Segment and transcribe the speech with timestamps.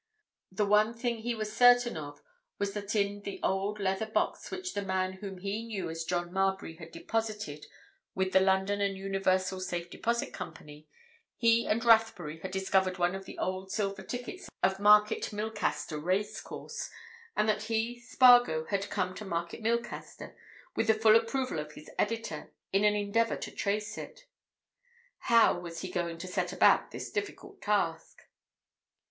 [0.51, 2.23] The one thing he was certain of
[2.57, 6.33] was that in the old leather box which the man whom he knew as John
[6.33, 7.67] Marbury had deposited
[8.15, 10.87] with the London and Universal Safe Deposit Company,
[11.37, 16.89] he and Rathbury had discovered one of the old silver tickets of Market Milcaster racecourse,
[17.35, 20.35] and that he, Spargo, had come to Market Milcaster,
[20.75, 24.21] with the full approval of his editor, in an endeavour to trace it.
[25.19, 28.23] How was he going to set about this difficult task?